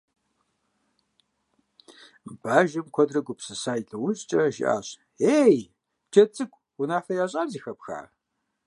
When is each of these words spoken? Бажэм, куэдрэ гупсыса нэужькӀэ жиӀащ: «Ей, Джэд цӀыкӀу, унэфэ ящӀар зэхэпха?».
Бажэм, 2.41 2.87
куэдрэ 2.93 3.21
гупсыса 3.25 3.73
нэужькӀэ 3.87 4.39
жиӀащ: 4.55 4.87
«Ей, 5.41 5.57
Джэд 6.11 6.29
цӀыкӀу, 6.35 6.61
унэфэ 6.81 7.13
ящӀар 7.23 7.47
зэхэпха?». 7.51 7.99